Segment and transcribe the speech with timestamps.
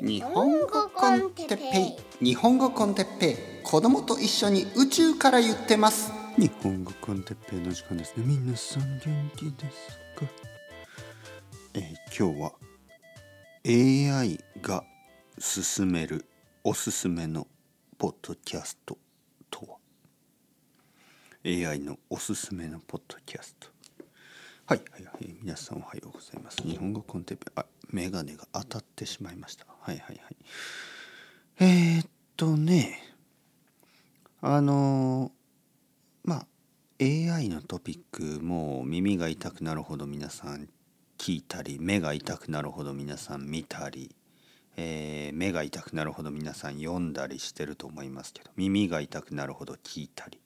[0.00, 2.24] 日本語コンテッペイ。
[2.24, 3.36] 日本語コンテッペイ。
[3.64, 6.12] 子供と一緒に宇宙から言ってます。
[6.36, 8.24] 日本語コンテッペイの時間ですね。
[8.24, 10.26] 皆さん元気ですか？
[11.74, 12.52] えー今日は
[13.66, 14.84] AI が
[15.38, 16.26] 進める
[16.62, 17.48] おすすめの
[17.98, 18.96] ポッドキャスト
[19.50, 19.76] とは
[21.44, 23.68] ？AI のおすすめのポッドキャスト。
[24.66, 25.34] はいはいはい。
[25.42, 26.62] 皆さんおはようございます。
[26.62, 29.66] 日本語コンテッペイあメガネが当たってしまいました。
[29.80, 30.36] はいはいはい。
[31.60, 33.00] えー、っとね
[34.40, 35.32] あの
[36.24, 36.46] まあ
[37.00, 40.68] AI のトピックも耳が痛くなるほど皆さん
[41.18, 44.14] 聞いたり目が痛くなるほど皆さん見たり、
[44.76, 50.38] えー目が痛くなるほど皆さん読んだりしてると思いますけど耳が痛くなるほど聞いたり。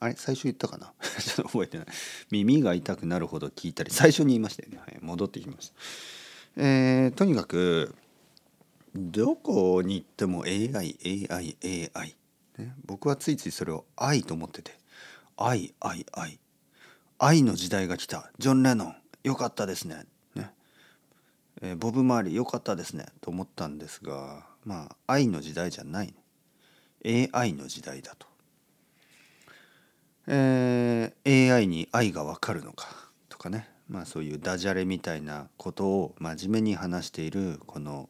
[0.00, 0.92] あれ最初言ったかな？
[1.20, 1.86] ちょっと覚えてない。
[2.30, 3.90] 耳が痛くなるほど聞いたり。
[3.90, 5.74] 最初に言いましたよね、はい、戻ってきました。
[6.56, 7.94] えーとにかく
[8.96, 12.14] どこに行っても AIAIAI、
[12.58, 14.78] ね、僕はついついそれを愛と思ってて。
[15.36, 16.38] 愛愛愛。
[17.18, 18.32] 愛の時代が来た。
[18.38, 20.06] ジョン・レノンよかったですね。
[20.34, 20.50] ね、
[21.60, 23.06] えーボブ・マーリーよかったですね。
[23.20, 26.14] と思ったんですがまあ愛の時代じゃない
[27.04, 28.26] AI の時代だと、
[30.32, 32.88] えー AI に愛がわかるのか
[33.28, 33.68] とかね。
[33.88, 38.08] まあそういうダジャレみたいなことを真面目に話しているこの、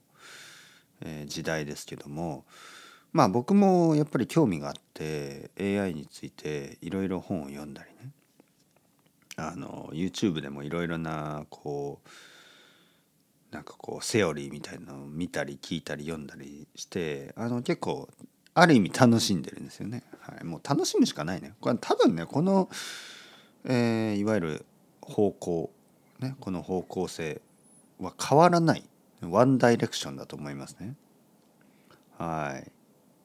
[1.00, 2.44] えー時代ですけども。
[3.12, 8.12] まあ僕もやっぱり興味があって AI についていろいろ本を読んだりね。
[9.36, 18.08] あの YouTube でもいろいろなこうなんかこうセオリーみたいなのを見たり聞いたり読んだりしてあの結構
[18.54, 20.02] ある意味楽しんでるんですよね。
[20.20, 21.54] はい、もう楽しむしかないね。
[21.60, 22.68] これ多分ねこの、
[23.64, 24.66] えーいわゆる
[25.02, 25.70] 方向
[26.18, 27.40] ねこの方向性
[27.98, 28.84] は変わらない
[29.22, 30.94] ワンダイレクションだと思いますね。
[32.18, 32.70] はい。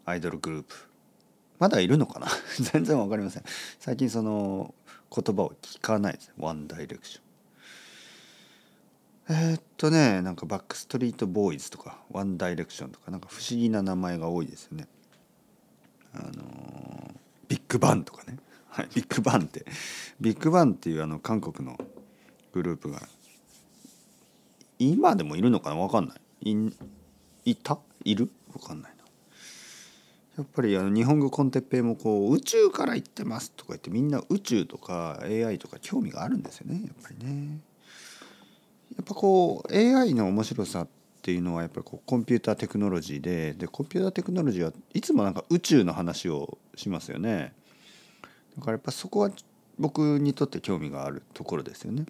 [0.05, 0.75] アイドルグループ。
[1.57, 2.27] まだいるのかな？
[2.73, 3.43] 全然わかりません。
[3.79, 4.73] 最近その
[5.15, 6.31] 言葉を聞かないです。
[6.37, 7.25] ワンダイレクション。
[9.27, 14.87] えーっとね、なんかバックストリートボーイズとか、ワンダイレクションとか、なんか不思議な名前が多いですよね。
[16.15, 17.15] あのー
[17.47, 18.39] ビッグバンとかね。
[18.69, 19.65] はい、ビッグバンって、
[20.19, 21.77] ビッグバンっていうあの韓国の
[22.53, 23.01] グループが、
[24.79, 25.75] 今でもいるのかな？
[25.77, 26.49] わかんない。
[26.49, 26.73] いん
[27.45, 27.77] いた？
[28.03, 28.31] いる？
[28.51, 29.03] わかんないな。
[30.37, 37.59] やっぱりあの日本語コンテッペイもこう宇宙から行ってますとか言ってみんな宇宙とか AI とか興味があるんですよねやっぱりね。
[38.97, 40.87] やっぱこう AI の面白さっ
[41.25, 47.55] ていうのはやっぱりこうコンピューターテクノロジーででコンピューターテクノロジーはいつもなんか宇宙の話をしますよね。
[48.55, 49.31] だからやっぱそこは
[49.79, 52.05] 僕にとって興味があるところですよね。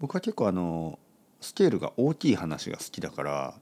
[0.00, 0.98] 僕は結構あの
[1.42, 3.54] スケールが大きい話が好きだから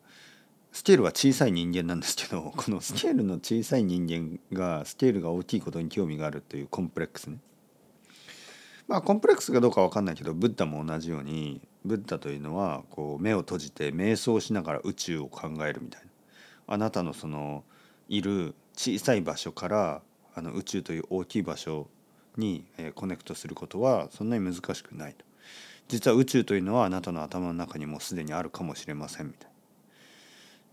[0.71, 7.39] スケールは小さい人間なんですけど このスケールの小さい人間がスケールが大きいことに興味があるというコンプレックスね。
[8.87, 16.09] まあコンプレックスかどうかわかんないけどブッダも同じようにブッダというのはこう目を閉じて瞑想しながら宇宙を考えるみたいな
[16.75, 17.65] あなたのその
[18.09, 20.03] いる小さい場所から
[20.35, 21.89] あの宇宙という大きい場所
[22.37, 25.25] にコネクトすることはそんなに難しくないと
[25.89, 29.53] 実は宇宙というのはあなたの頭の中にもうすでにあるかもしれませんみたいな。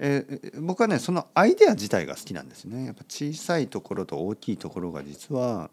[0.01, 2.85] えー僕はねそのアイデア自体が好きなんですね。
[2.85, 5.69] やっぱ小さいところと大きいところが実は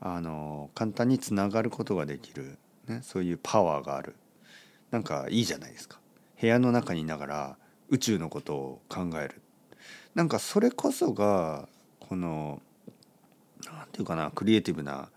[0.00, 4.14] あの簡単につながることができる、ね、そういうパワーがある
[4.90, 5.98] なんかいいじゃないですか。
[6.40, 7.56] 部屋の中にいながら
[7.88, 9.40] 宇宙のことを考える。
[10.14, 11.68] なんかそれこそが
[12.00, 12.62] この
[13.66, 15.08] なんていうかなクリエイティブな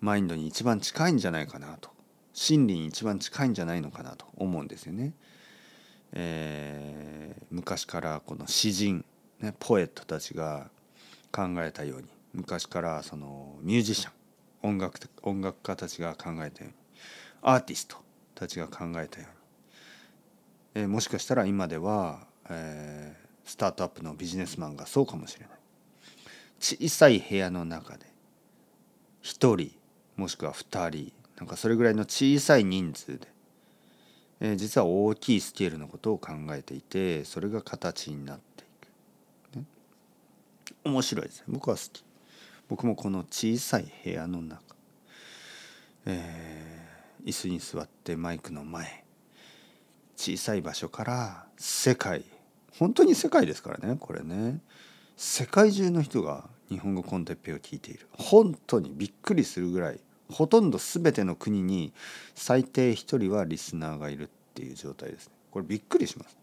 [0.00, 1.90] マインドに一番近いんじゃないかなと。
[2.32, 4.24] 真理に一番近いんじゃないのかなと。
[4.36, 5.12] 思うんですよね。
[6.12, 7.20] えー
[7.50, 9.04] 昔からこの詩人、
[9.40, 10.70] ね、ポエットたちが
[11.32, 12.08] 考えたように。
[12.32, 14.12] 昔からそのミュージシャン
[14.62, 16.72] 音楽音楽家たちが考えたように。
[17.42, 17.96] アーティスト
[18.40, 19.26] たちが考えたよ
[20.74, 25.58] うに、えーもしかしたら今では、えースタートアップのビジネスマンがそうかもしれない。
[26.60, 28.06] 小さい部屋の中で
[29.22, 29.72] 1人
[30.14, 33.26] もしくは2人なんかそれぐらいの小さい人数で
[34.40, 38.66] えー実は大きいスケールのことを考えていてそれが形になってい
[39.52, 39.64] く、ね、
[40.84, 41.44] 面白いですね。
[41.48, 42.04] 僕は好き。
[42.68, 44.62] 僕もこの小さい部屋の中、
[46.06, 46.79] えー
[47.24, 49.04] 椅子に座ってマイクの前
[50.16, 52.24] 小さい場所から世界
[52.78, 54.60] 本当に世界ですからねこれね。
[55.16, 58.08] 世界中の人が日本語コンテッペイを聞いている。
[58.12, 60.00] 本当にびっくりするぐらい
[60.30, 61.92] ほとんど全ての国に
[62.34, 65.34] 最低1人はリスナーがいるっていう状態ですね。
[65.50, 66.38] これびっくりします。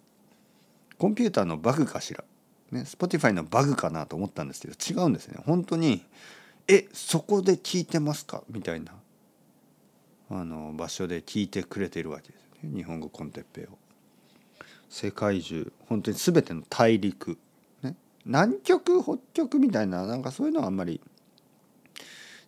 [0.97, 2.23] コンピューターのバグかしら。
[2.71, 5.39] ね Spotify のバグかなと思ったんですけど違うんですね。
[5.45, 6.03] 本当に
[6.68, 8.44] えそこで聞いてますか？
[8.50, 8.91] みたいな。
[10.29, 12.75] あの場所で聞いてくれているわけですね。
[12.75, 13.69] 日本語コンテッペイを。
[14.89, 17.38] 世界中本当に全ての大陸、
[17.83, 17.95] ね、
[18.25, 21.01] 南極北極みたいななんかそういうのはあんまり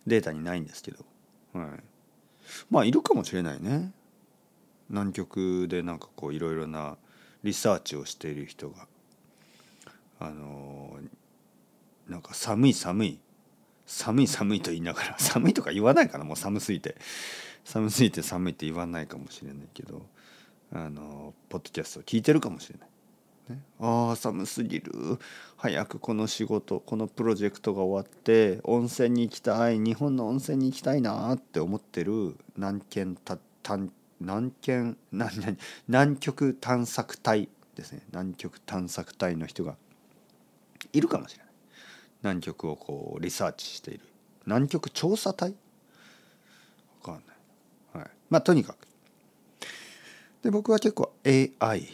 [0.06, 1.04] データにないんですけど、
[1.52, 1.68] はい、
[2.70, 3.92] まあいるかもしれないね。
[4.88, 6.96] 南極でなんかこういろいろな
[7.44, 8.86] リサーチをしている人が。
[10.18, 10.98] あの
[12.08, 13.18] なんか寒い寒い。
[13.86, 15.16] 寒い寒いと言いながら。
[15.20, 16.96] 寒いとか言わないかなもう寒すぎて。
[17.64, 20.02] 寒すぎて寒いって言わないかもしれないけど
[20.72, 22.88] あのポッドキャストを聞いてるかもしれない。
[23.48, 24.92] ね、ああ寒すぎる。
[25.56, 29.78] 早くこの仕事このプロジェクトが終わって温泉に行きたい。
[29.78, 33.38] 日本の温泉に行きたいなって思ってる南極た
[34.20, 35.58] 南極南
[35.88, 38.02] 南極探索隊ですね。
[38.12, 39.76] 南極探索隊の人が
[40.92, 41.52] いるかもしれない。
[42.22, 44.04] 南極をこうリサーチしている。
[44.46, 45.50] 南極調査隊？
[45.50, 45.56] わ
[47.02, 47.29] かんな、い、
[48.30, 48.86] まあとにかく。
[50.42, 51.86] で僕は結構 AI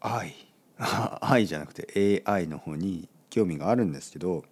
[0.00, 0.34] I
[1.20, 4.44] I じゃなくて AI の方に興味があるんですけど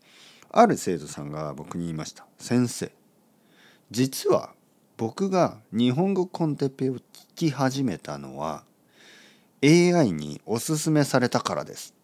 [0.51, 2.27] ある生徒さんが僕に言いました。
[2.39, 2.91] 先生
[3.91, 4.55] 実は
[4.97, 7.01] 僕が日本語コンテッペを聞
[7.35, 8.65] き始めたのは
[9.63, 11.95] AI におすすめされたからです。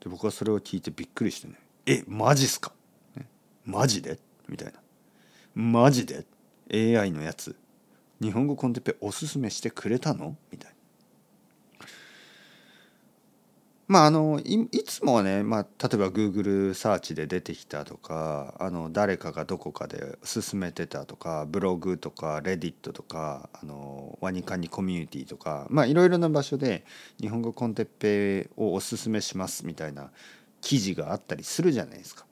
[0.00, 1.54] で僕はそれを聞いてびっくりしてね
[1.86, 2.72] 「えマジっすか、
[3.64, 4.18] マジで?」
[4.48, 4.80] みたいな
[5.54, 6.26] 「マジで
[6.70, 7.56] ?AI のやつ。
[8.24, 10.74] 日本語コンテッペおすすめしてくれたの?」みたいな。
[13.86, 26.86] まああのいつもはね、まあ、例えば Google サーチで出てきたとかあの誰かがどこかで勧めてたとかブログとか Reddit とかあのワニカニコミュニティとかまあいろいろな場所で
[27.20, 30.10] 日本語コンテッペをおすすめしますみたいな
[30.62, 32.24] 記事があったりするじゃないですか。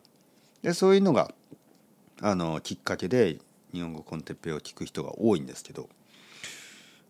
[0.63, 1.35] でそういうのが
[2.23, 3.39] あのきっかけで
[3.73, 5.89] 日本語コンテッペを聞く人が多いんですけど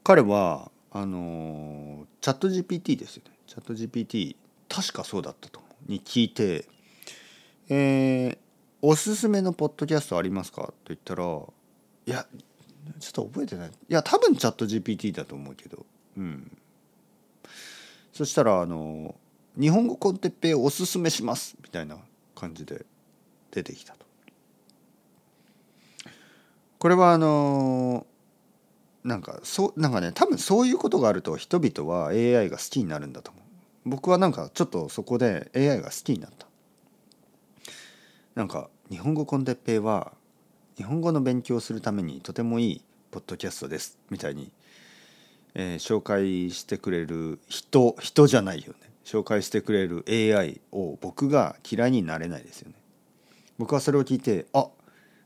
[0.05, 3.33] 彼はあのチャット GPT ですよね。
[3.47, 4.37] チャット GPT
[4.69, 5.93] 確かそうだったと思う。
[5.93, 6.67] に聞いて
[7.69, 8.39] 「えー、
[8.83, 12.27] おすすめのポッドキャストありますか?」と言ったら「いや
[12.99, 13.69] ちょっと覚えてない。
[13.71, 15.87] いや多分チャット GPT だと思うけど。
[16.17, 16.59] うん。
[18.13, 19.15] そしたらあの
[19.59, 21.97] 「日本語コンテッペイおすすめします」みたいな
[22.35, 22.85] 感じで
[23.51, 24.02] 出てきたと。
[26.83, 28.09] これはあの
[29.05, 33.43] なんかそうなんかね多分そういうことがあると人々は AI が好きになるんだと思う。
[33.85, 36.49] 僕はなんかちょっとそこで AI が好きになった。
[38.35, 40.11] なんか日本語コンテッペイは
[40.77, 44.51] 日本語の勉強をするためにとてもいいポッドキャストですみたいに、
[45.55, 48.91] えー、紹介してくれる人人じゃないよね。
[49.05, 52.75] 紹介してくれる AI を僕が嫌いになれないですよね。
[53.57, 54.67] 僕はそれを聞いてあ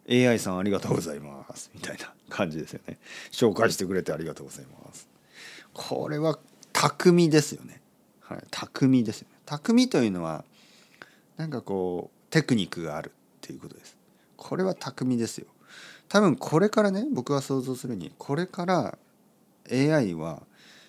[0.08, 2.98] AI さんありがとうございますみたいな感じですよね。
[3.30, 5.08] 紹介してくれてありがとうございます。
[5.74, 6.38] これは
[6.72, 7.80] 巧みですよね。
[8.20, 8.38] はい。
[8.50, 9.36] 巧みですよね。
[9.46, 10.44] 巧みというのは
[11.36, 13.96] なんかこうテクニックがあるっていうことです。
[14.36, 15.46] これは巧みですよ。
[16.08, 18.98] 多分これからね僕は想像するにこれから
[19.70, 20.42] AI は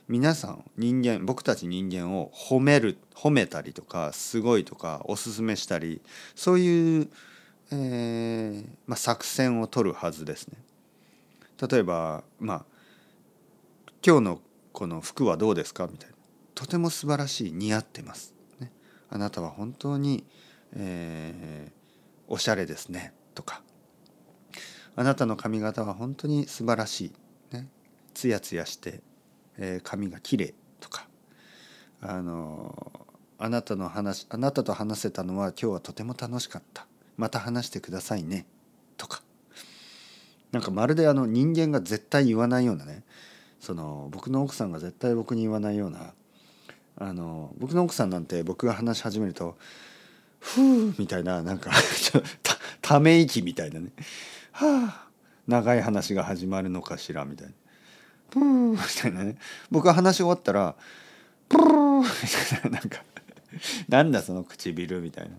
[0.08, 6.02] 皆さん人間僕たち人間を褒める褒めたりとかすごいとかおすすめしたり
[6.36, 7.10] そういう
[7.72, 10.58] えーまあ、作戦を取るはずですね。
[11.70, 12.66] 例えばまあ
[14.06, 14.42] 「今日の
[14.74, 16.16] この服はどうですか?」みたいな
[16.56, 18.72] 「とても素晴らしい似合ってます」ね
[19.10, 20.24] 「あなたは本当に、
[20.74, 23.64] えー、おしゃれですね」とか
[24.96, 27.12] 「あなたの髪型は本当に素晴らしい」
[27.56, 27.68] ね
[28.14, 29.02] 「つやつやして、
[29.58, 31.08] えー、髪がきれい」とか。
[32.00, 32.92] あの
[33.40, 36.87] あなたの話あなたと話せたのは今日はとても楽しかった。
[37.18, 38.46] また話してくださいね。
[38.96, 39.22] とか。
[40.52, 43.04] なんかまるであの人間が絶対言わないようなね。
[43.60, 46.14] その僕の奥さんが絶対僕に言わないような。
[47.00, 49.58] あの僕の奥さんなんて僕が話し始めると
[50.40, 51.70] 「ふう」みたいななんか
[52.42, 53.92] たため息みたいなね
[54.52, 55.08] 「はあ
[55.48, 57.54] 長い話が始まるのかしら」みたいな
[58.34, 58.44] 「ふう」
[58.74, 59.38] みたいなね。
[59.70, 60.76] 僕が話し終わったら
[61.50, 63.04] 「プルー」みたいななんか
[63.88, 65.38] 「なんだその唇」みたいな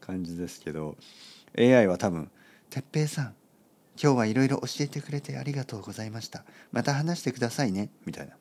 [0.00, 0.96] 感じですけど
[1.58, 2.30] AI は多分
[2.70, 3.34] 「哲平さん
[4.02, 6.44] 今日はいろいろ教えてくれてありがとうございました。
[6.72, 8.36] また話してくださいね」みたいな。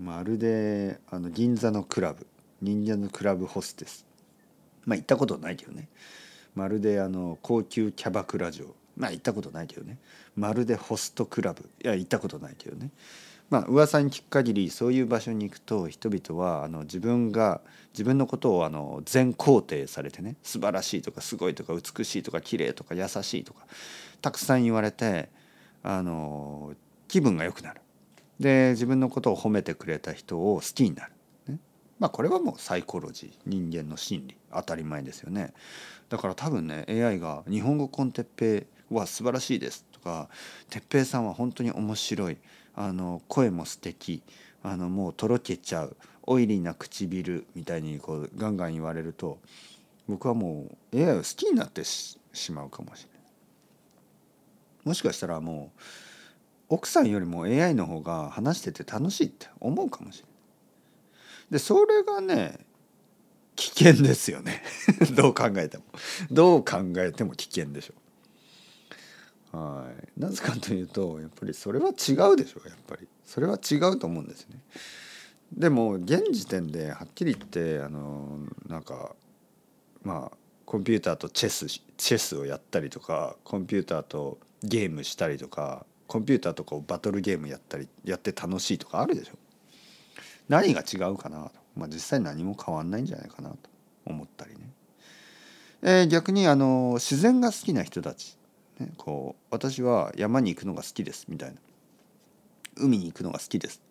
[0.00, 2.26] まるであの銀座のクラブ。
[2.60, 4.06] 忍者のクラブホステス。
[4.84, 5.88] まあ行ったことないけどね。
[6.54, 8.74] まるであの高級キャバクラ嬢。
[8.96, 9.98] まあ行ったことないけどね。
[10.34, 11.68] まるでホストクラブ。
[11.84, 12.90] いや行ったことないけどね。
[13.52, 17.60] まあ噂に聞く限りそういう場所に行くと人々はあの自分が
[17.92, 23.66] 自分のことをあの全肯定されてね素晴らしいとかすごいとか美しいとか綺麗とか優しいとか
[24.22, 25.28] たくさん言われて
[25.82, 26.72] あの
[27.08, 27.82] 気分が良くなる。
[28.40, 31.12] で自分のことを褒めてくれた人を好きになる、
[31.46, 31.58] ね、
[31.98, 34.36] まあこれはもうサイコロジー人間の心理。
[34.50, 35.52] 当たり前ですよね。
[36.08, 40.30] だから多分ね AI が「日本語コンテッペイは素晴らしいです」とか
[40.70, 42.38] 「哲平さんは本当に面白い」
[42.74, 44.22] あの声も素敵。
[44.62, 45.96] あのもうとろけちゃう。
[46.24, 49.38] オイリーな唇みたいにこうガンガン言われると
[50.06, 52.18] 僕はもう AI を好きになってし
[52.52, 53.22] まうかもしれない。
[54.84, 55.72] もしかしたらも
[56.70, 60.32] う奥さんよりも AI の方が話してて楽しいって思うかもしれない。
[61.52, 62.58] でそれがね
[63.56, 64.62] 危険ですよね。
[65.14, 65.84] どう考えても。
[66.30, 67.94] どう考えても危険でしょ
[69.52, 74.58] はいなぜかというとやっぱりそれは違うでしょやっぱりそれは違うと思うんですね。
[75.52, 79.14] でも現時点ではっきり言ってあのなんか
[80.02, 89.32] まあコンピューターとチェスチェスをやったりとかコンピューターとゲームしたりとかコンピューターとこうバトルゲームやったりやって楽しいとかあるでしょ。
[90.48, 93.56] 何が違うかなと、まあ、実際何も変わんないんじゃないかなと
[94.06, 94.72] 思ったりね。
[95.82, 98.36] えー、逆にあの自然が好きな人たち
[98.96, 101.56] こう私は山に行くのが好きですみたいな。
[102.76, 103.82] 海に行くのが好きです。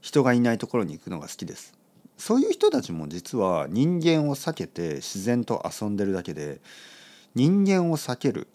[0.00, 1.74] 人がいないところに行くのが好きです。
[2.16, 6.60] そういう人たちも実は人間を避けて自然と遊んでるだけで
[7.34, 8.48] 人間を避ける、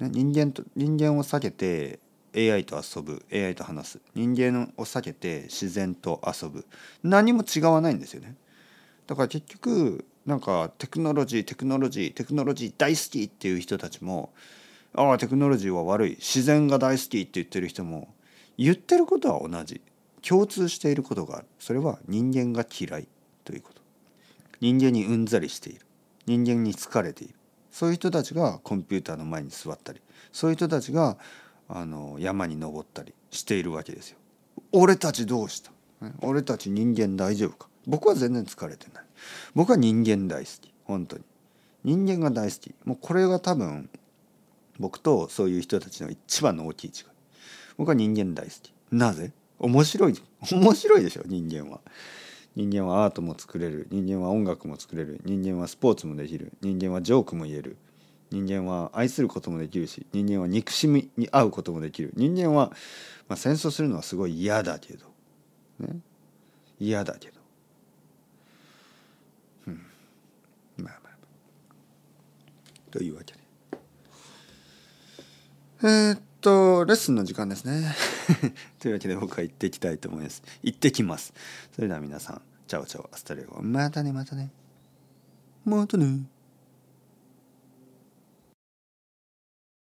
[0.00, 2.00] ね、人間と人間を避けて
[2.36, 4.00] AI と遊ぶ AI と話す。
[4.14, 6.66] 人間を避けて自然と遊ぶ。
[7.02, 8.36] 何も違わないんですよね。
[9.06, 14.32] だから結局なんかテクノロジーテクノロジーテクノロジー大好きっていう人たちも
[14.96, 16.10] ああテクノロジーは悪い。
[16.12, 18.14] 自然が大好きって言ってる人も
[18.56, 19.80] 言ってることは同じ。
[20.22, 21.46] 共通していることがある。
[21.58, 23.06] それは人間が嫌い
[23.44, 23.82] ということ。
[24.60, 25.86] 人間にうんざりしている。
[26.26, 27.34] 人間に疲れている。
[27.70, 30.00] そういう人たちがコンピューターの前に座ったり。
[30.32, 31.18] そういう人たちが
[31.68, 34.18] あの山に登ったりしているわけですよ。
[34.72, 35.70] 俺たちどうした？
[36.22, 37.68] 俺たち人間大丈夫か？
[37.86, 39.04] 僕は全然疲れてない。
[39.54, 40.72] 僕は人間大好き。
[40.84, 41.24] 本当に。
[41.84, 42.74] 人間が大好き。
[42.84, 43.88] もうこれが多分
[44.78, 47.04] 僕とそういう人たちの一番の大きい違い。
[47.76, 48.72] 僕は人間大好き。
[48.90, 49.32] なぜ？
[49.58, 50.14] 面白い。
[50.52, 51.22] 面白いでしょ？
[51.26, 51.80] 人間は。
[52.54, 53.86] 人間はアートも作れる。
[53.90, 55.20] 人間は音楽も作れる。
[55.24, 56.52] 人間はスポーツもできる。
[56.62, 57.76] 人間はジョークも言える。
[58.30, 62.12] 人間は愛することもできるし人間は憎しみ合うこともできる。
[62.16, 62.72] 人間は、
[63.28, 65.06] まあ、戦争するのはすごい嫌だけど。
[65.78, 66.00] ね？
[66.80, 67.40] 嫌だけど。
[69.68, 69.74] うん。
[70.78, 71.16] まあまあ
[72.90, 73.34] というわけ。
[73.34, 73.35] で
[75.82, 77.94] えー、っとレッスンの時間ですね。
[78.78, 80.42] というわけで僕は行ってきたいと思います。
[80.62, 81.34] 行ってきます。
[81.74, 84.50] それでは皆さん ciao ciao hasta luego またねまたね。
[85.64, 86.35] またね。